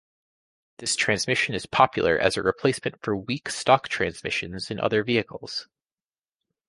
This 0.79 0.95
transmission 0.95 1.53
is 1.53 1.67
popular 1.67 2.17
as 2.17 2.35
a 2.35 2.41
replacement 2.41 2.99
for 3.03 3.15
weak 3.15 3.49
stock 3.51 3.87
transmissions 3.87 4.71
in 4.71 4.79
other 4.79 5.03
vehicles. 5.03 5.67